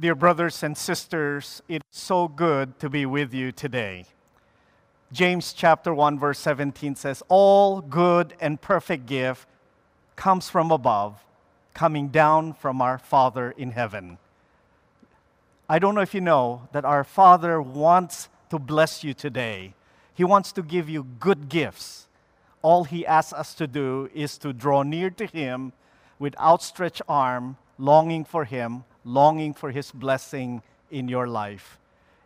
[0.00, 4.06] Dear brothers and sisters, it's so good to be with you today.
[5.12, 9.46] James chapter 1 verse 17 says, "All good and perfect gift
[10.16, 11.22] comes from above,
[11.74, 14.16] coming down from our Father in heaven."
[15.68, 19.74] I don't know if you know that our Father wants to bless you today.
[20.14, 22.08] He wants to give you good gifts.
[22.62, 25.74] All he asks us to do is to draw near to him
[26.18, 31.78] with outstretched arm, longing for him, longing for his blessing in your life.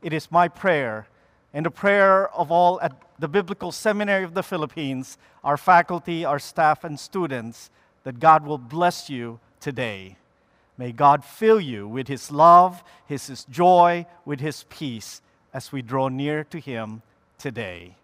[0.02, 1.06] It is my prayer
[1.52, 6.40] and the prayer of all at the Biblical Seminary of the Philippines, our faculty, our
[6.40, 7.70] staff, and students,
[8.02, 10.16] that God will bless you today.
[10.76, 15.80] May God fill you with His love, His, His joy, with His peace as we
[15.80, 17.02] draw near to Him
[17.38, 17.94] today.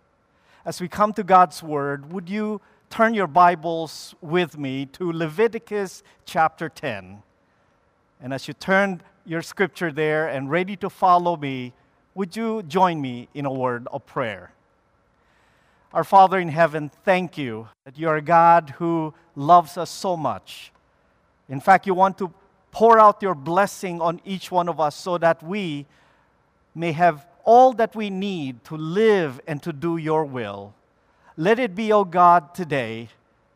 [0.65, 6.05] As we come to God's Word, would you turn your Bibles with me to Leviticus
[6.25, 7.23] chapter 10?
[8.23, 11.73] And as you turn your scripture there and ready to follow me,
[12.15, 14.53] would you join me in a word of prayer?
[15.93, 20.17] Our Father in heaven, thank you that you are a God who loves us so
[20.17, 20.71] much.
[21.49, 22.33] In fact, you want to
[22.71, 25.87] pour out your blessing on each one of us so that we
[26.75, 30.75] may have all that we need to live and to do your will.
[31.37, 33.09] Let it be, O God, today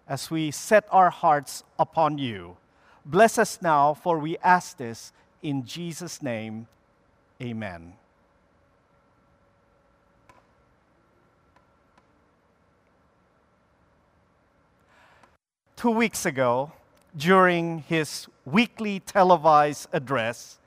[0.09, 2.57] as we set our hearts upon you.
[3.05, 6.67] Bless us now, for we ask this in Jesus' name.
[7.43, 7.95] Amen.
[15.77, 16.73] Two weeks ago,
[17.15, 20.59] during his weekly televised address,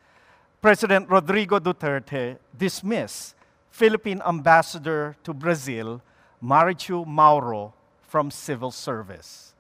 [0.62, 3.34] President Rodrigo Duterte dismissed
[3.72, 6.02] Philippine ambassador to Brazil,
[6.44, 7.74] Marichu Mauro,
[8.08, 9.56] from civil service.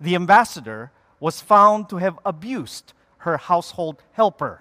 [0.00, 0.92] The ambassador
[1.24, 4.60] was found to have abused her household helper.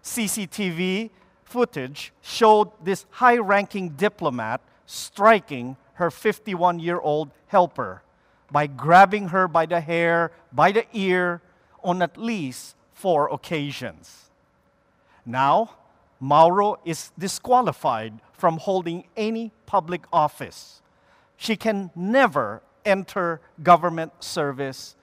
[0.00, 1.10] CCTV
[1.42, 8.04] footage showed this high ranking diplomat striking her 51 year old helper
[8.48, 11.42] by grabbing her by the hair, by the ear,
[11.82, 14.30] on at least four occasions.
[15.24, 15.70] Now,
[16.20, 20.80] Mauro is disqualified from holding any public office.
[21.36, 24.95] She can never enter government service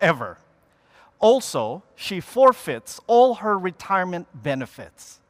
[0.00, 0.38] ever.
[1.18, 5.20] Also, she forfeits all her retirement benefits.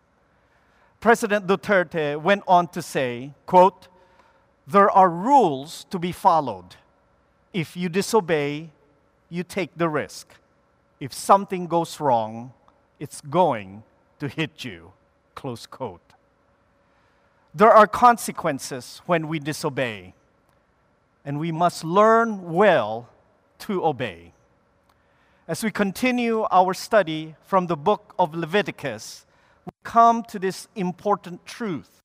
[1.01, 3.89] President Duterte went on to say, quote,
[4.67, 6.75] there are rules to be followed.
[7.53, 8.71] If you disobey,
[9.31, 10.35] you take the risk.
[10.99, 12.53] If something goes wrong,
[12.99, 13.85] it's going
[14.19, 14.93] to hit you.
[15.35, 16.01] Close quote.
[17.55, 20.15] There are consequences when we disobey,
[21.25, 23.09] and we must learn well
[23.61, 24.33] to obey.
[25.49, 29.27] As we continue our study from the book of Leviticus,
[29.65, 31.97] we come to this important truth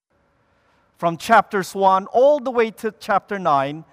[1.01, 3.83] from chapters 1 all the way to chapter 9,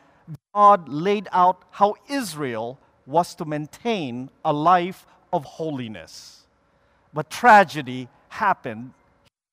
[0.55, 6.47] God laid out how Israel was to maintain a life of holiness.
[7.15, 8.93] But tragedy happened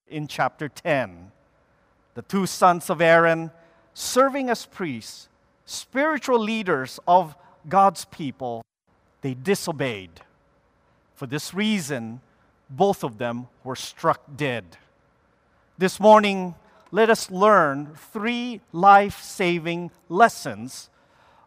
[0.05, 1.31] in chapter 10.
[2.15, 3.51] The two sons of Aaron,
[3.93, 5.29] serving as priests,
[5.63, 7.37] spiritual leaders of
[7.67, 8.63] God's people,
[9.21, 10.21] they disobeyed.
[11.15, 12.21] For this reason,
[12.69, 14.77] both of them were struck dead.
[15.77, 16.55] This morning,
[16.91, 20.89] let us learn three life saving lessons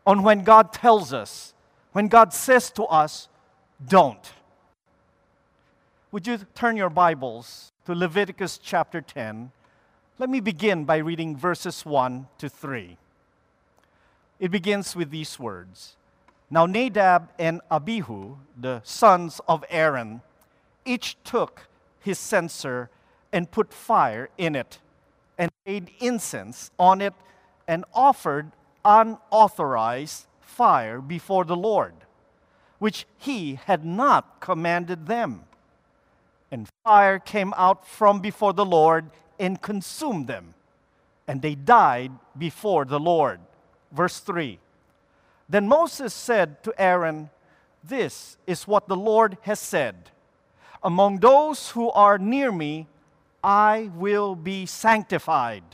[0.07, 1.55] on when God tells us,
[1.93, 3.29] when God says to us,
[3.87, 4.33] don't.
[6.11, 9.53] Would you turn your Bibles to Leviticus chapter 10?
[10.19, 12.97] Let me begin by reading verses 1 to 3.
[14.41, 15.98] It begins with these words
[16.51, 20.23] Now Nadab and Abihu, the sons of Aaron,
[20.85, 21.69] each took
[22.01, 22.91] his censer
[23.33, 24.79] and put fire in it
[25.37, 27.13] and made incense on it
[27.67, 28.53] and offered
[28.85, 31.93] unauthorized fire before the Lord,
[32.79, 35.45] which he had not commanded them.
[36.51, 40.55] And fire came out from before the Lord and consumed them,
[41.27, 43.41] and they died before the Lord.
[43.93, 44.59] Verse 3
[45.49, 47.31] Then Moses said to Aaron,
[47.83, 50.11] This is what the Lord has said
[50.83, 52.87] Among those who are near me,
[53.43, 55.65] I will be sanctified.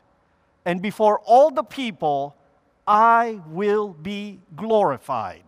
[0.65, 2.35] And before all the people,
[2.87, 5.45] I will be glorified.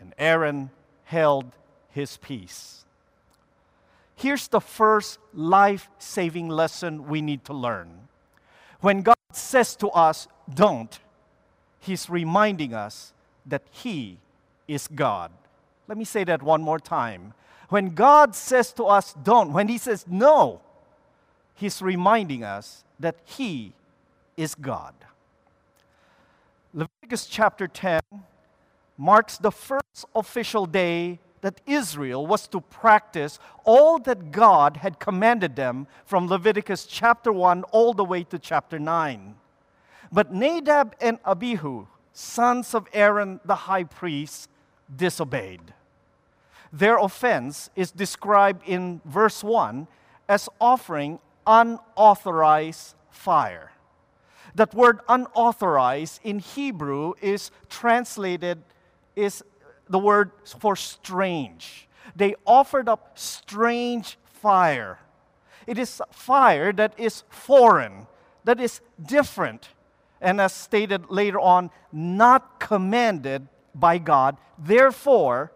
[0.00, 0.70] And Aaron
[1.04, 1.52] held
[1.90, 2.84] his peace.
[4.14, 8.08] Here's the first life saving lesson we need to learn.
[8.80, 10.98] When God says to us, don't,
[11.80, 13.12] He's reminding us
[13.46, 14.18] that He
[14.66, 15.30] is God.
[15.86, 17.34] Let me say that one more time.
[17.70, 20.60] When God says to us, don't, when He says no,
[21.54, 23.72] He's reminding us that He
[24.36, 24.94] is God.
[26.72, 28.00] Leviticus chapter 10
[28.96, 35.56] marks the first official day that Israel was to practice all that God had commanded
[35.56, 39.34] them from Leviticus chapter 1 all the way to chapter 9.
[40.12, 44.48] But Nadab and Abihu, sons of Aaron the high priest,
[44.94, 45.74] disobeyed.
[46.72, 49.86] Their offense is described in verse 1
[50.28, 53.72] as offering unauthorized fire.
[54.54, 58.62] That word unauthorized in Hebrew is translated
[59.16, 59.42] is
[59.88, 61.88] the word for strange.
[62.16, 64.98] They offered up strange fire.
[65.66, 68.06] It is fire that is foreign,
[68.44, 69.68] that is different,
[70.20, 75.52] and as stated later on, not commanded by God, therefore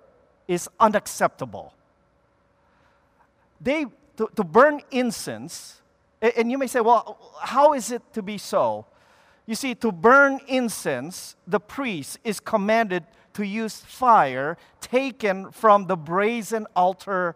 [0.47, 1.75] is unacceptable.
[3.61, 3.87] They,
[4.17, 5.81] to, to burn incense,
[6.21, 8.87] and you may say, well, how is it to be so?
[9.47, 13.05] You see, to burn incense, the priest is commanded
[13.35, 17.35] to use fire taken from the brazen altar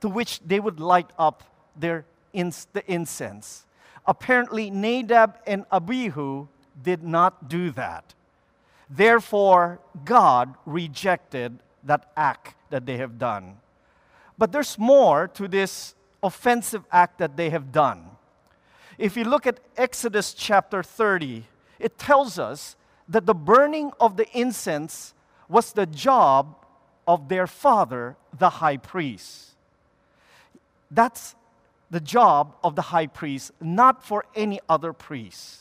[0.00, 1.42] to which they would light up
[1.76, 3.64] their the incense.
[4.06, 6.48] Apparently, Nadab and Abihu
[6.82, 8.14] did not do that.
[8.90, 13.56] Therefore, God rejected that act that they have done.
[14.36, 18.04] But there's more to this offensive act that they have done.
[18.98, 21.44] If you look at Exodus chapter 30,
[21.78, 22.76] it tells us
[23.08, 25.14] that the burning of the incense
[25.48, 26.56] was the job
[27.06, 29.50] of their father, the high priest.
[30.90, 31.34] That's
[31.94, 35.60] the job of the high priest, not for any other priest.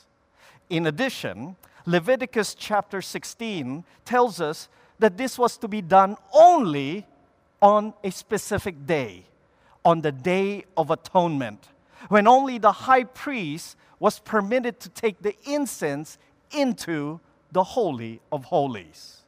[0.67, 7.05] In addition, Leviticus chapter 16 tells us that this was to be done only
[7.61, 9.25] on a specific day,
[9.85, 11.67] on the Day of Atonement,
[12.09, 16.17] when only the high priest was permitted to take the incense
[16.49, 17.19] into
[17.51, 19.21] the Holy of Holies.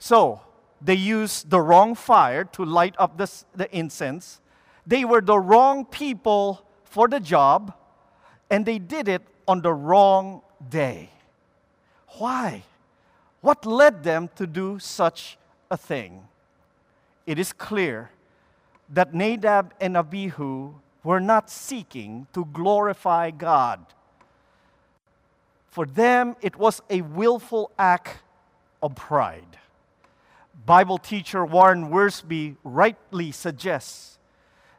[0.00, 0.40] So,
[0.82, 4.40] they used the wrong fire to light up this, the incense.
[4.88, 7.74] They were the wrong people for the job,
[8.48, 11.10] and they did it on the wrong day.
[12.16, 12.64] Why?
[13.42, 15.36] What led them to do such
[15.70, 16.26] a thing?
[17.26, 18.10] It is clear
[18.88, 20.72] that Nadab and Abihu
[21.04, 23.84] were not seeking to glorify God.
[25.68, 28.22] For them, it was a willful act
[28.82, 29.58] of pride.
[30.64, 34.17] Bible teacher Warren Wiersbe rightly suggests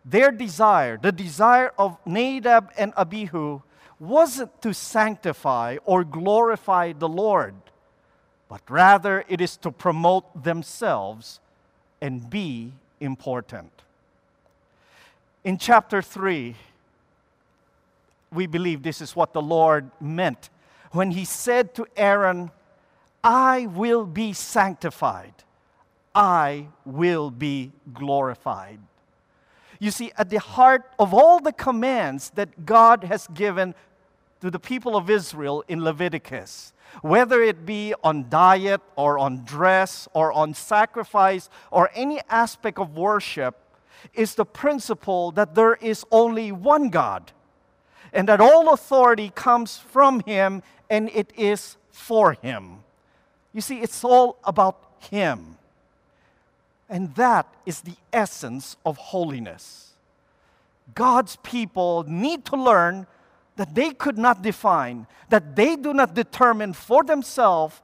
[0.10, 3.62] their desire, the desire of Nadab and Abihu,
[4.00, 7.56] wasn't to sanctify or glorify the Lord,
[8.48, 11.40] but rather it is to promote themselves
[12.02, 13.72] and be important.
[15.44, 16.56] In chapter 3,
[18.32, 20.50] we believe this is what the Lord meant
[20.92, 22.52] when he said to Aaron,
[23.24, 25.34] I will be sanctified,
[26.16, 28.80] I will be glorified.
[29.80, 33.74] You see, at the heart of all the commands that God has given
[34.42, 40.08] to the people of Israel in Leviticus, whether it be on diet or on dress
[40.14, 43.58] or on sacrifice or any aspect of worship,
[44.14, 47.32] is the principle that there is only one God
[48.12, 52.84] and that all authority comes from Him and it is for Him.
[53.54, 55.59] You see, it's all about Him.
[56.90, 59.94] And that is the essence of holiness.
[60.96, 63.06] God's people need to learn
[63.58, 67.82] that they could not define, that they do not determine for themselves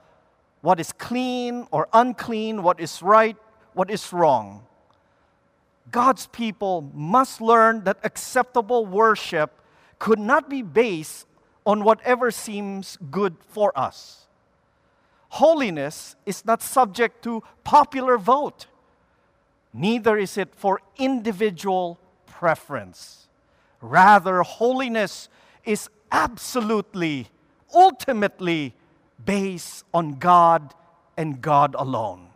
[0.62, 3.38] what is clean or unclean, what is right,
[3.74, 4.66] what is wrong.
[5.92, 9.62] God's people must learn that acceptable worship
[10.00, 11.28] could not be based
[11.66, 14.26] on whatever seems good for us.
[15.30, 18.68] Holiness is not subject to popular vote,
[19.76, 23.28] neither is it for individual preference.
[23.82, 25.30] Rather, holiness
[25.66, 27.28] is absolutely,
[27.74, 28.74] ultimately
[29.24, 30.74] based on God
[31.18, 32.28] and God alone.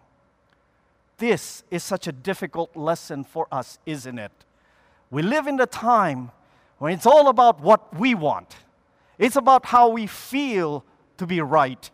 [1.18, 4.32] This is such a difficult lesson for us, isn't it?
[5.10, 6.32] We live in a time
[6.78, 8.56] when it's all about what we want.
[9.18, 10.86] It's about how we feel
[11.18, 11.90] to be right.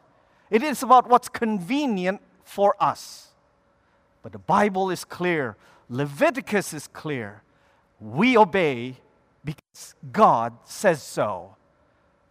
[0.50, 3.30] It is about what's convenient for us.
[4.26, 5.56] But the Bible is clear,
[5.88, 7.44] Leviticus is clear.
[8.00, 8.96] We obey
[9.44, 11.58] because God says so.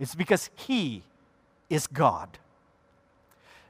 [0.00, 1.04] It's because He
[1.70, 2.36] is God.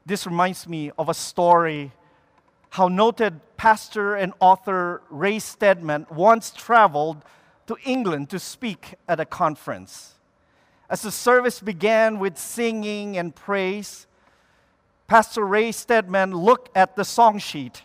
[0.06, 1.92] This reminds me of a story
[2.70, 7.18] how noted pastor and author Ray Stedman once traveled
[7.66, 10.14] to England to speak at a conference.
[10.88, 14.06] As the service began with singing and praise,
[15.08, 17.82] Pastor Ray Stedman looked at the song sheet,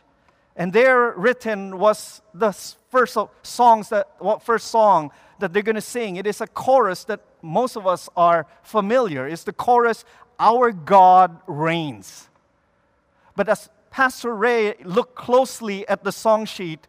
[0.56, 2.52] and there written was the
[2.90, 4.08] first songs that
[4.42, 6.18] first song that they're going to sing.
[6.18, 9.28] It is a chorus that most of us are familiar.
[9.28, 10.04] It's the chorus,
[10.38, 12.30] "Our God reigns."
[13.36, 16.88] But as Pastor Ray looked closely at the song sheet,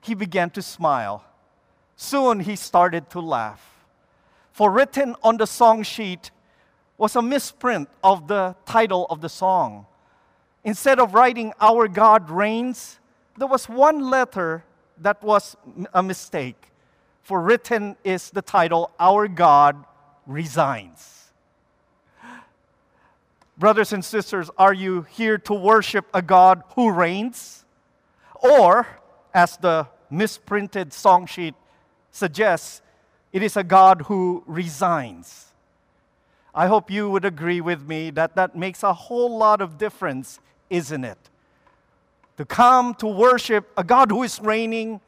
[0.00, 1.24] he began to smile.
[1.96, 3.84] Soon he started to laugh.
[4.52, 6.30] For written on the song sheet
[6.98, 9.86] was a misprint of the title of the song.
[10.64, 12.98] Instead of writing Our God Reigns,
[13.38, 14.64] there was one letter
[14.98, 15.56] that was
[15.94, 16.70] a mistake.
[17.22, 19.84] For written is the title Our God
[20.26, 21.32] Resigns.
[23.56, 27.64] Brothers and sisters, are you here to worship a God who reigns?
[28.36, 28.86] Or,
[29.34, 31.54] as the misprinted song sheet
[32.10, 32.80] suggests,
[33.32, 35.46] it is a God who resigns.
[36.54, 40.40] I hope you would agree with me that that makes a whole lot of difference,
[40.70, 41.18] isn't it?
[42.36, 45.00] To come to worship a God who is reigning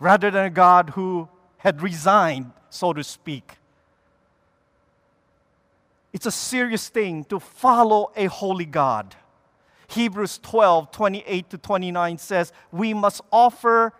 [0.00, 3.58] rather than a God who had resigned, so to speak.
[6.12, 9.14] It's a serious thing to follow a holy God.
[9.88, 13.92] Hebrews 12, 28 to 29 says, We must offer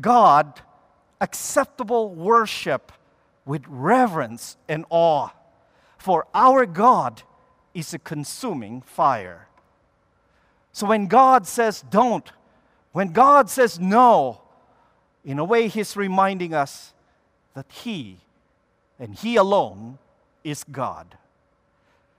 [0.00, 0.60] God
[1.20, 2.92] acceptable worship
[3.44, 5.30] with reverence and awe,
[5.98, 7.22] for our God
[7.76, 9.48] is a consuming fire.
[10.72, 12.32] So when God says don't,
[12.92, 14.40] when God says no,
[15.26, 16.94] in a way, He's reminding us
[17.52, 18.20] that He
[18.98, 19.98] and He alone
[20.42, 21.18] is God.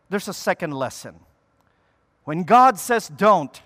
[0.10, 1.16] There's a second lesson.
[2.24, 3.60] When God says don't,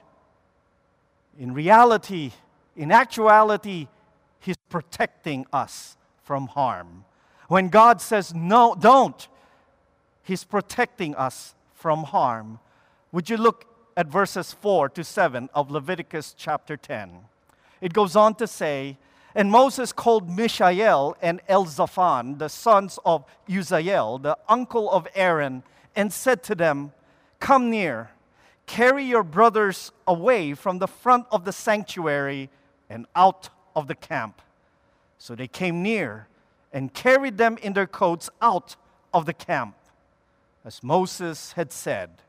[1.37, 2.31] in reality,
[2.77, 3.87] in actuality,
[4.39, 7.03] He's protecting us from harm.
[7.49, 9.27] When God says no, don't,
[10.23, 12.59] He's protecting us from harm.
[13.11, 13.65] Would you look
[13.97, 17.09] at verses 4 to 7 of Leviticus chapter 10?
[17.81, 18.99] It goes on to say,
[19.33, 25.63] and Moses called Mishael and Elzaphan, the sons of Uzziel, the uncle of Aaron,
[25.95, 26.91] and said to them,
[27.39, 28.11] Come near,
[28.67, 32.49] carry your brothers away from the front of the sanctuary
[32.89, 34.41] and out of the camp.
[35.17, 36.27] So they came near
[36.71, 38.75] and carried them in their coats out
[39.13, 39.75] of the camp,
[40.63, 42.21] as Moses had said.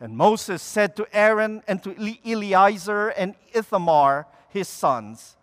[0.00, 1.94] And Moses said to Aaron and to
[2.24, 5.36] Eleazar and Ithamar, his sons,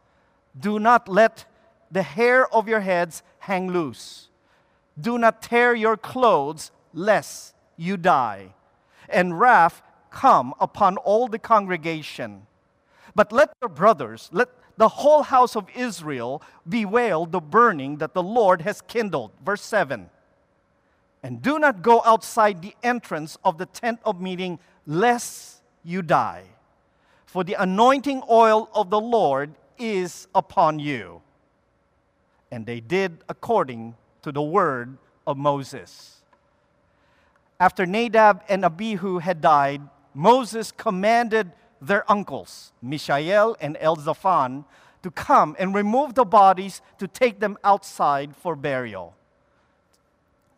[0.57, 1.45] do not let
[1.91, 4.29] the hair of your heads hang loose.
[4.99, 8.53] Do not tear your clothes, lest you die.
[9.09, 12.45] And wrath come upon all the congregation.
[13.15, 18.23] But let your brothers, let the whole house of Israel bewail the burning that the
[18.23, 19.31] Lord has kindled.
[19.43, 20.09] Verse 7.
[21.23, 26.43] And do not go outside the entrance of the tent of meeting, lest you die.
[27.25, 31.21] For the anointing oil of the Lord is upon you.
[32.51, 36.21] And they did according to the word of Moses.
[37.59, 39.81] After Nadab and Abihu had died,
[40.13, 41.51] Moses commanded
[41.81, 44.65] their uncles, Mishael and Elzaphan,
[45.01, 49.15] to come and remove the bodies to take them outside for burial.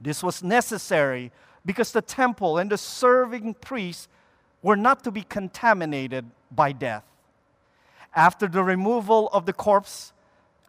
[0.06, 1.32] This was necessary
[1.66, 4.08] because the temple and the serving priests
[4.62, 7.04] were not to be contaminated by death.
[8.16, 10.14] After the removal of the corpse,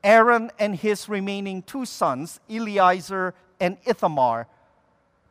[0.03, 4.49] Aaron and his remaining two sons, Eleazar and Ithamar,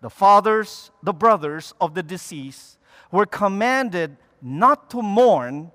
[0.02, 2.78] the fathers, the brothers of the deceased,
[3.12, 5.72] were commanded not to mourn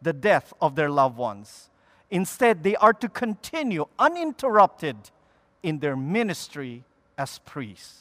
[0.00, 1.68] the death of their loved ones.
[2.12, 4.96] Instead, they are to continue uninterrupted
[5.64, 6.84] in their ministry
[7.22, 8.00] as priests.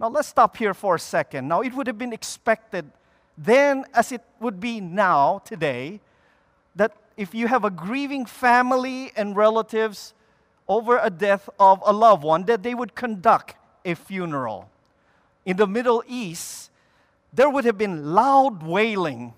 [0.00, 1.46] Now, let's stop here for a second.
[1.46, 2.90] Now, it would have been expected
[3.36, 6.00] then, as it would be now, today,
[6.76, 10.14] that if you have a grieving family and relatives
[10.68, 14.70] over a death of a loved one, that they would conduct a funeral.
[15.44, 16.70] In the Middle East,
[17.32, 19.34] there would have been loud wailing,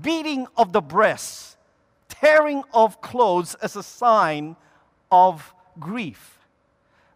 [0.00, 1.56] beating of the breasts,
[2.08, 4.56] tearing of clothes as a sign
[5.10, 6.39] of grief.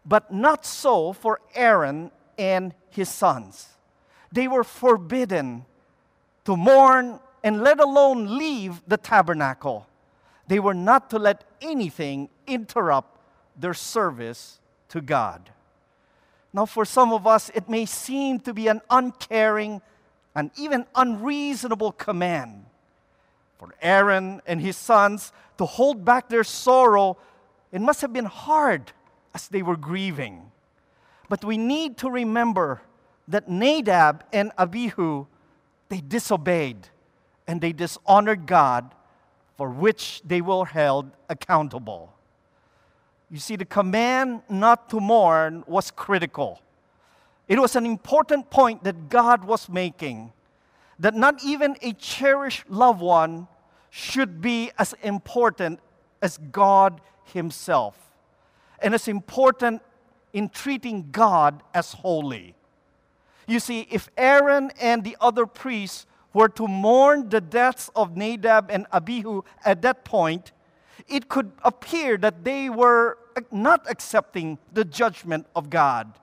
[0.05, 3.69] But not so for Aaron and his sons.
[4.31, 5.65] They were forbidden
[6.45, 9.87] to mourn and let alone leave the tabernacle.
[10.47, 13.19] They were not to let anything interrupt
[13.55, 14.59] their service
[14.89, 15.49] to God.
[16.53, 19.81] Now, for some of us, it may seem to be an uncaring
[20.35, 22.65] and even unreasonable command.
[23.57, 27.17] For Aaron and his sons to hold back their sorrow,
[27.71, 28.91] it must have been hard
[29.35, 30.51] as they were grieving.
[31.29, 32.81] But we need to remember
[33.27, 35.27] that Nadab and Abihu,
[35.89, 36.87] they disobeyed
[37.47, 38.95] and they dishonored God,
[39.57, 42.13] for which they were held accountable.
[43.29, 46.61] You see, the command not to mourn was critical.
[47.47, 50.31] It was an important point that God was making
[50.99, 53.47] that not even a cherished loved one
[53.89, 55.79] should be as important
[56.21, 57.01] as God
[57.33, 58.04] Himself,
[58.81, 59.81] and it's important
[60.33, 62.55] in treating God as holy.
[63.47, 68.69] You see, if Aaron and the other priests were to mourn the deaths of Nadab
[68.69, 70.51] and Abihu at that point,
[71.07, 73.17] it could appear that they were
[73.51, 76.13] not accepting the judgment of God.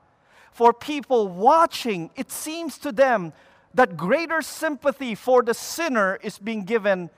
[0.52, 3.32] For people watching, it seems to them
[3.74, 7.08] that greater sympathy for the sinner is being given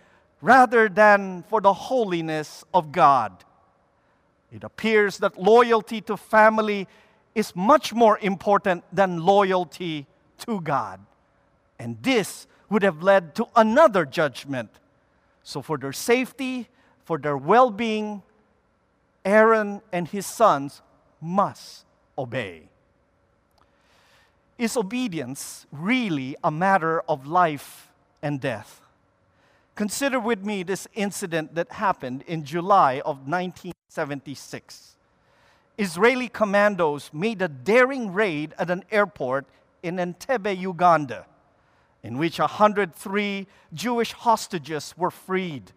[0.41, 3.45] rather than for the holiness of God.
[4.55, 6.87] It appears that loyalty to family
[7.35, 10.07] is much more important than loyalty
[10.47, 11.01] to God.
[11.77, 14.71] And this would have led to another judgment.
[15.43, 16.69] So, for their safety,
[17.05, 18.23] for their well being,
[19.25, 20.83] Aaron and his sons
[21.21, 21.85] must
[22.17, 22.69] obey.
[24.57, 27.89] Is obedience really a matter of life
[28.23, 28.81] and death?
[29.75, 33.27] Consider with me this incident that happened in July of
[33.97, 34.97] 1976.
[35.77, 39.47] Israeli commandos made a daring raid at an airport
[39.83, 41.27] in Entebbe, Uganda,
[42.03, 45.73] in which 103 Jewish hostages were freed.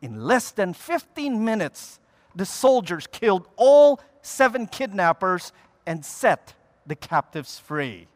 [0.00, 2.00] In less than 15 minutes,
[2.34, 5.52] the soldiers killed all seven kidnappers
[5.86, 6.54] and set
[6.86, 8.08] the captives free.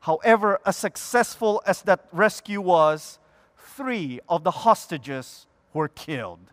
[0.00, 3.18] However, as successful as that rescue was,
[3.58, 6.52] three of the hostages were killed.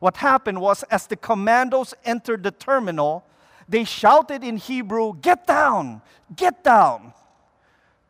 [0.00, 3.24] What happened was, as the commandos entered the terminal,
[3.68, 6.02] they shouted in Hebrew, Get down!
[6.34, 7.12] Get down!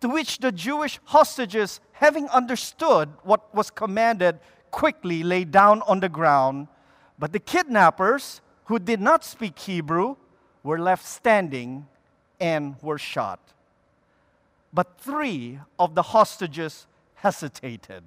[0.01, 4.39] To which the Jewish hostages, having understood what was commanded,
[4.71, 6.69] quickly lay down on the ground.
[7.19, 10.17] But the kidnappers, who did not speak Hebrew,
[10.63, 11.87] were left standing
[12.41, 13.41] and were shot.
[14.73, 18.05] But three of the hostages hesitated.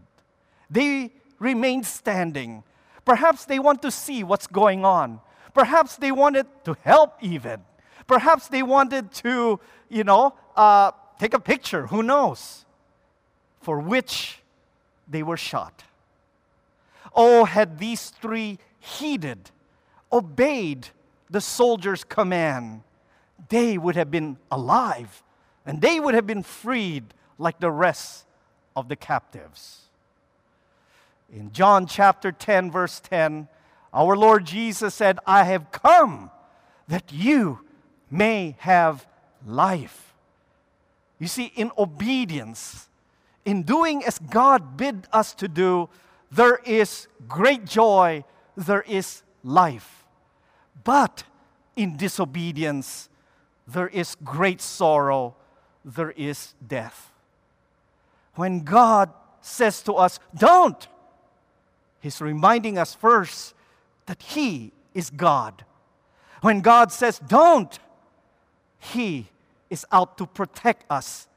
[0.69, 2.63] They remained standing.
[3.06, 5.20] Perhaps they want to see what's going on.
[5.54, 7.62] Perhaps they wanted to help, even.
[8.08, 11.88] Perhaps they wanted to, you know, uh, take a picture.
[11.88, 12.66] Who knows?
[13.62, 14.39] For which
[15.08, 15.84] they were shot.
[17.16, 19.52] Oh, had these three heeded,
[20.12, 20.89] obeyed
[21.30, 22.82] the soldier's command,
[23.50, 25.24] they would have been alive
[25.66, 28.26] and they would have been freed like the rest
[28.76, 29.82] of the captives.
[31.32, 33.48] In John chapter 10, verse 10,
[33.94, 36.32] our Lord Jesus said, I have come
[36.88, 37.60] that you
[38.10, 39.06] may have
[39.46, 40.14] life.
[41.20, 42.90] You see, in obedience,
[43.46, 45.90] in doing as God bid us to do,
[46.32, 48.24] there is great joy,
[48.58, 50.06] there is life.
[50.84, 51.24] But
[51.76, 53.10] in disobedience,
[53.68, 55.36] there is great sorrow,
[55.86, 57.12] there is death.
[58.36, 60.88] When God says to us, don't,
[62.04, 63.56] He's reminding us first
[64.08, 65.63] that He is God.
[66.42, 67.80] When God says, don't,
[68.78, 69.30] He
[69.70, 71.30] is out to protect us.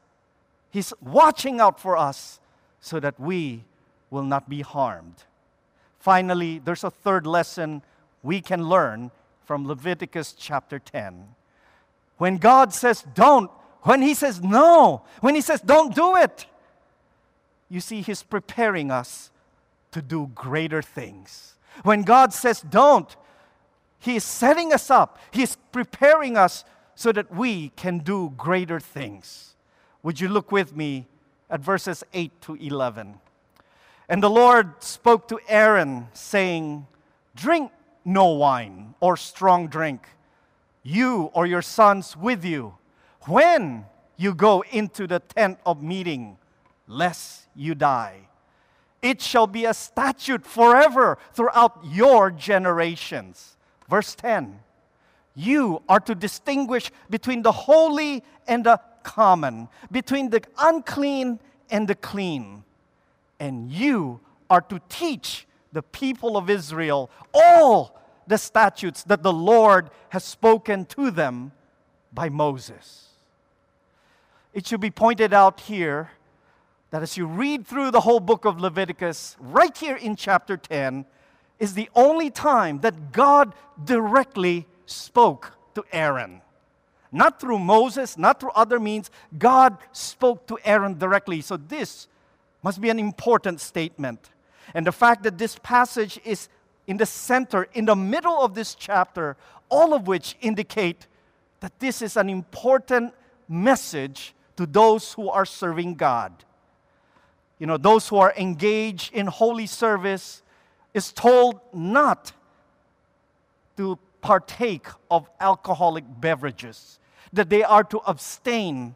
[0.69, 2.41] He's watching out for us
[2.81, 3.63] so that we
[4.09, 5.23] will not be harmed.
[5.99, 7.81] Finally, there's a third lesson
[8.21, 9.11] we can learn
[9.45, 11.29] from Leviticus chapter 10.
[12.17, 13.49] When God says don't,
[13.83, 16.45] when He says no, when He says don't do it,
[17.69, 19.31] you see, He's preparing us
[19.91, 21.55] to do greater things.
[21.83, 23.15] When God says don't,
[23.99, 26.63] He is setting us up, He is preparing us
[26.95, 29.55] so that we can do greater things.
[30.03, 31.05] Would you look with me
[31.49, 33.19] at verses 8 to 11?
[34.09, 36.87] And the Lord spoke to Aaron, saying,
[37.35, 37.71] Drink
[38.05, 40.07] no wine or strong drink,
[40.81, 42.77] you or your sons with you,
[43.23, 46.37] when you go into the tent of meeting,
[46.87, 48.29] lest you die.
[49.01, 53.57] It shall be a statute forever throughout your generations.
[53.89, 54.59] Verse 10
[55.35, 61.95] You are to distinguish between the holy and the common, between the unclean and the
[61.95, 62.63] clean.
[63.39, 69.89] And you are to teach the people of Israel all the statutes that the Lord
[70.09, 71.51] has spoken to them
[72.11, 73.09] by Moses.
[74.53, 76.11] It should be pointed out here
[76.91, 81.05] that as you read through the whole book of Leviticus, right here in chapter 10,
[81.59, 86.41] is the only time that God directly spoke to Aaron.
[87.11, 89.09] Not through Moses, not through other means.
[89.37, 91.41] God spoke to Aaron directly.
[91.41, 92.07] So, this
[92.63, 94.29] must be an important statement.
[94.73, 96.49] And the fact that this passage is
[96.85, 99.37] in the center, in the middle of this chapter,
[99.69, 101.07] all of which indicate
[101.59, 103.13] that this is an important
[103.47, 106.43] message to those who are serving God.
[107.59, 110.43] You know, those who are engaged in holy service
[110.93, 112.31] is told not
[113.77, 116.99] to partake of alcoholic beverages,
[117.33, 118.95] that they are to abstain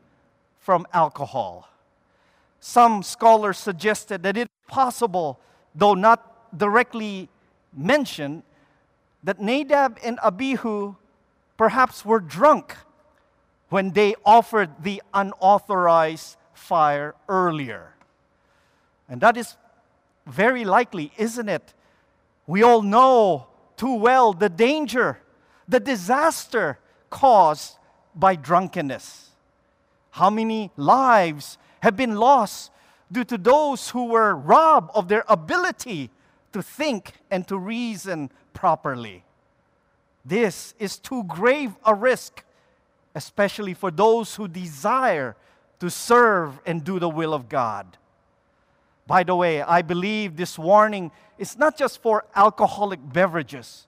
[0.60, 1.69] from alcohol.
[2.60, 5.39] Some scholars suggested that it's possible,
[5.74, 7.30] though not directly
[7.74, 8.43] mentioned,
[9.24, 10.95] that Nadab and Abihu
[11.58, 12.76] perhaps were drunk
[13.69, 17.93] when they offered the unauthorized fire earlier.
[19.12, 19.58] And that is
[20.26, 21.74] very likely, isn't it?
[22.47, 25.19] We all know too well the danger,
[25.67, 27.78] the disaster caused
[28.15, 29.32] by drunkenness.
[30.12, 32.71] How many lives have been lost
[33.12, 36.10] due to those who were robbed of their ability
[36.54, 39.26] to think and to reason properly?
[40.24, 42.45] This is too grave a risk,
[43.13, 45.36] especially for those who desire
[45.82, 47.97] to serve and do the will of God.
[49.12, 53.86] By the way, I believe this warning is not just for alcoholic beverages,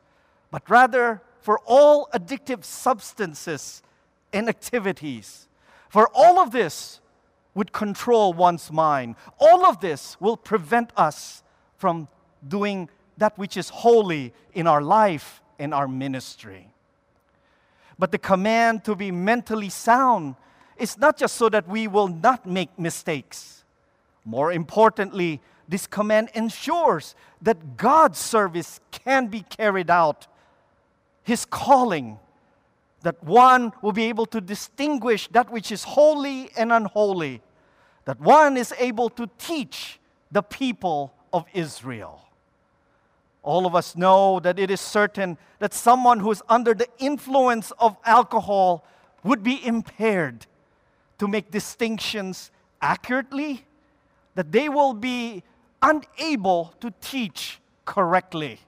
[0.51, 3.81] but rather for all addictive substances
[4.33, 5.47] and activities.
[5.87, 6.99] For all of this
[7.55, 9.15] would control one's mind.
[9.39, 11.41] All of this will prevent us
[11.77, 12.09] from
[12.45, 16.67] doing that which is holy in our life and our ministry.
[17.97, 20.35] But the command to be mentally sound
[20.75, 23.62] is not just so that we will not make mistakes.
[24.25, 30.27] More importantly, this command ensures that God's service can be carried out,
[31.23, 32.19] His calling,
[33.01, 37.41] that one will be able to distinguish that which is holy and unholy,
[38.05, 39.99] that one is able to teach
[40.31, 42.21] the people of Israel.
[43.43, 47.71] All of us know that it is certain that someone who is under the influence
[47.77, 48.85] of alcohol
[49.23, 50.45] would be impaired
[51.19, 53.65] to make distinctions accurately,
[54.35, 55.43] that they will be
[55.81, 58.59] unable to teach correctly.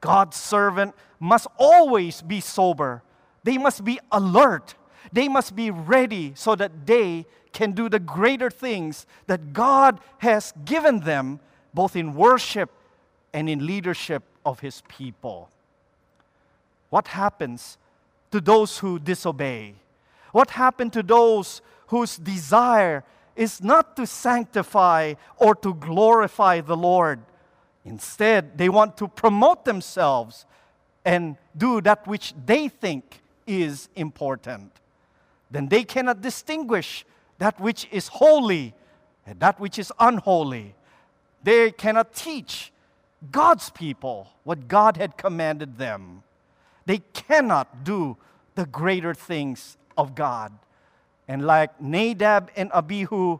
[0.00, 3.02] God's servant must always be sober.
[3.42, 4.74] They must be alert.
[5.12, 10.52] They must be ready so that they can do the greater things that God has
[10.64, 11.40] given them,
[11.74, 12.70] both in worship
[13.32, 15.50] and in leadership of his people.
[16.90, 17.78] What happens
[18.30, 19.74] to those who disobey?
[20.32, 23.02] What happened to those whose desire
[23.38, 27.20] is not to sanctify or to glorify the Lord?
[27.84, 30.44] Instead, they want to promote themselves
[31.04, 34.72] and do that which they think is important.
[35.50, 37.06] Then they cannot distinguish
[37.38, 38.74] that which is holy
[39.24, 40.74] and that which is unholy.
[41.42, 42.72] They cannot teach
[43.30, 46.24] God's people what God had commanded them.
[46.86, 48.16] They cannot do
[48.56, 50.52] the greater things of God.
[51.28, 53.38] And like Nadab and Abihu,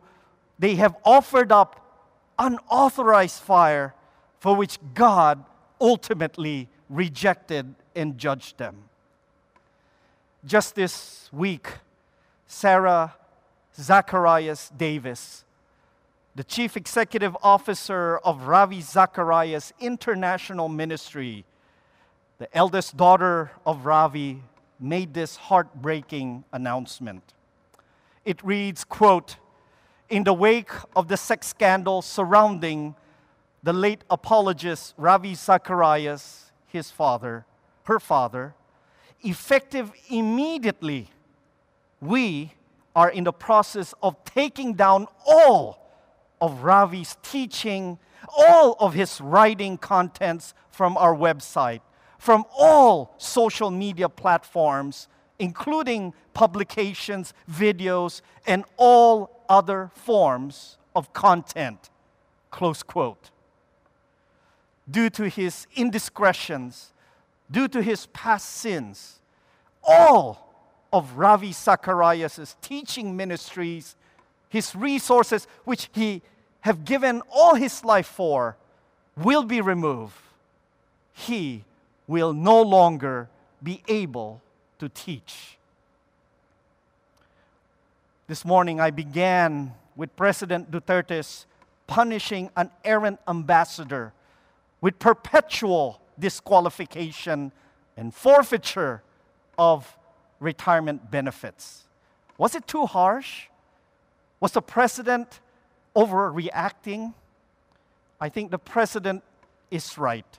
[0.59, 1.85] they have offered up
[2.39, 3.95] unauthorized fire
[4.39, 5.45] for which God
[5.81, 8.85] ultimately rejected and judged them.
[10.45, 11.69] Just this week,
[12.47, 13.15] Sarah
[13.75, 15.45] Zacharias Davis
[16.39, 21.45] the chief executive officer of Ravi Zacharias International Ministry,
[22.39, 24.45] the eldest daughter of Ravi,
[24.79, 27.35] made this heartbreaking announcement.
[28.29, 29.37] It reads, quote,
[30.11, 32.95] in the wake of the sex scandal surrounding
[33.63, 37.47] the late apologist Ravi Zacharias, his father,
[37.85, 38.55] her father,
[39.23, 41.09] effective immediately,
[42.03, 42.53] we
[42.95, 45.91] are in the process of taking down all
[46.39, 47.99] of Ravi's teaching,
[48.37, 51.81] all of his writing contents from our website,
[52.19, 61.91] from all social media platforms, including publications, videos, and all other forms of content.
[62.51, 63.31] Close quote.
[64.91, 66.93] Due to his indiscretions,
[67.51, 69.21] due to his past sins,
[69.85, 70.55] all
[70.93, 73.97] of Ravi Zacharias' teaching ministries
[74.49, 76.23] his resources, which he
[76.61, 78.57] have given all his life for,
[79.17, 80.15] will be removed.
[81.13, 81.65] He
[82.07, 83.29] will no longer
[83.63, 84.41] be able
[84.79, 85.59] to teach.
[88.27, 91.47] This morning I began with President Duterte's
[91.87, 94.13] punishing an errant ambassador
[94.81, 97.53] with perpetual disqualification
[97.97, 99.03] and forfeiture
[99.59, 99.97] of
[100.41, 101.85] retirement benefits.
[102.37, 103.47] Was it too harsh?
[104.41, 105.41] Was the president
[105.97, 107.15] overreacting?
[108.21, 109.25] I think the president
[109.71, 110.39] is right,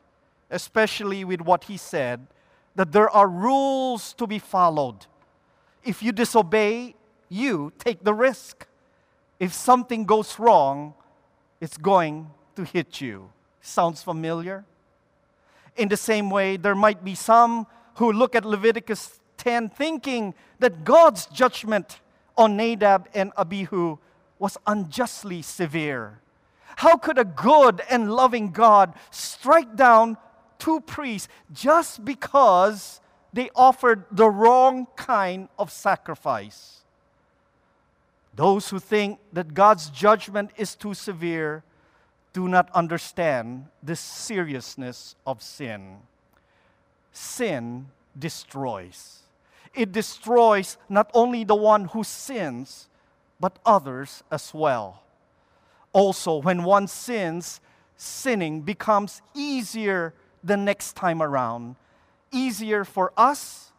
[0.50, 2.28] especially with what he said
[2.76, 5.06] that there are rules to be followed.
[5.84, 6.96] If you disobey,
[7.30, 8.68] you take the risk.
[9.40, 10.94] If something goes wrong,
[11.62, 13.32] it's going to hit you.
[13.62, 14.66] Sounds familiar?
[15.76, 20.84] In the same way, there might be some who look at Leviticus 10 thinking that
[20.84, 22.02] God's judgment
[22.38, 23.98] on Nadab and Abihu
[24.38, 26.20] was unjustly severe.
[26.78, 30.18] How could a good and loving God strike down
[30.60, 33.02] two priests just because
[33.34, 36.82] they offered the wrong kind of sacrifice?
[38.36, 41.64] Those who think that God's judgment is too severe
[42.32, 45.98] do not understand the seriousness of sin.
[47.12, 49.24] Sin destroys.
[49.74, 52.88] It destroys not only the one who sins,
[53.40, 55.04] but others as well.
[55.92, 57.62] Also, when one sins,
[57.98, 60.14] sinning becomes easier
[60.44, 61.76] the next time around.
[62.32, 63.72] Easier for us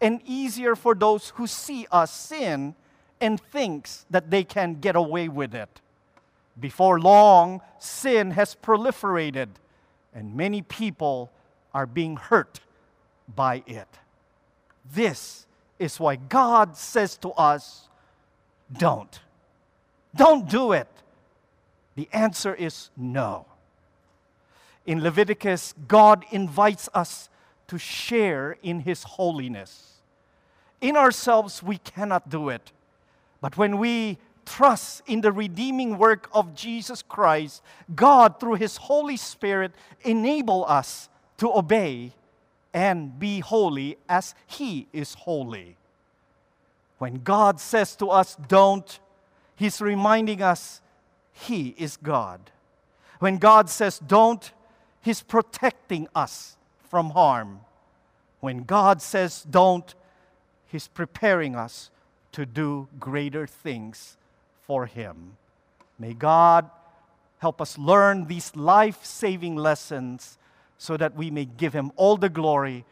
[0.00, 2.74] and easier for those who see us sin
[3.20, 5.80] and thinks that they can get away with it.
[6.58, 9.48] Before long, sin has proliferated
[10.14, 11.30] and many people
[11.74, 12.60] are being hurt
[13.34, 13.88] by it.
[14.92, 15.46] This
[15.78, 17.88] is why God says to us,
[18.72, 19.20] don't.
[20.14, 20.88] Don't do it.
[21.94, 23.46] The answer is no.
[24.88, 27.28] In Leviticus, God invites us
[27.66, 30.00] to share in His holiness.
[30.80, 32.72] In ourselves, we cannot do it.
[33.42, 37.62] But when we trust in the redeeming work of Jesus Christ,
[37.94, 39.72] God, through His Holy Spirit,
[40.04, 42.12] enable us to obey
[42.72, 45.76] and be holy as He is holy.
[46.96, 49.00] When God says to us, don't,
[49.54, 50.80] He's reminding us
[51.30, 52.40] He is God.
[53.18, 54.50] When God says, don't,
[55.00, 56.56] He's protecting us
[56.88, 57.60] from harm.
[58.40, 59.94] When God says, don't,
[60.66, 61.90] He's preparing us
[62.32, 64.16] to do greater things
[64.62, 65.36] for Him.
[65.98, 66.70] May God
[67.38, 70.38] help us learn these life saving lessons
[70.76, 72.84] so that we may give Him all the glory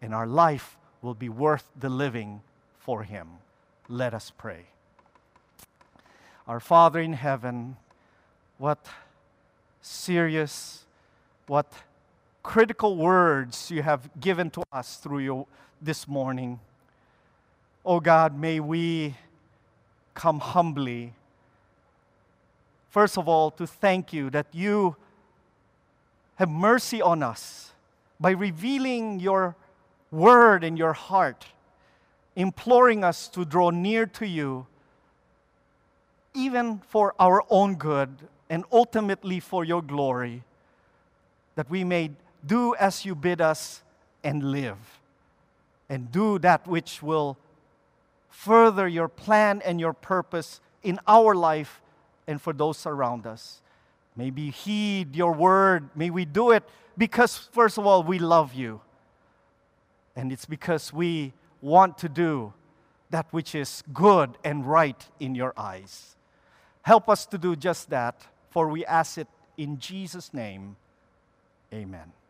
[0.00, 2.40] and our life will be worth the living
[2.78, 3.28] for Him.
[3.88, 4.66] Let us pray.
[6.46, 7.76] Our Father in heaven,
[8.58, 8.86] what
[9.80, 10.83] serious,
[11.46, 11.72] what
[12.42, 15.46] critical words you have given to us through you
[15.80, 16.60] this morning.
[17.84, 19.14] Oh God, may we
[20.14, 21.12] come humbly.
[22.90, 24.96] First of all, to thank you that you
[26.36, 27.72] have mercy on us
[28.20, 29.56] by revealing your
[30.10, 31.46] word in your heart
[32.36, 34.66] imploring us to draw near to you,
[36.34, 38.10] even for our own good
[38.50, 40.42] and ultimately for your glory,
[41.54, 42.10] that we may
[42.44, 43.82] do as you bid us
[44.22, 45.00] and live,
[45.88, 47.36] and do that which will
[48.28, 51.80] further your plan and your purpose in our life
[52.26, 53.60] and for those around us.
[54.16, 55.88] May we heed your word.
[55.94, 56.64] May we do it
[56.96, 58.80] because, first of all, we love you.
[60.16, 62.52] And it's because we want to do
[63.10, 66.16] that which is good and right in your eyes.
[66.82, 70.76] Help us to do just that, for we ask it in Jesus' name.
[71.74, 72.23] Amen.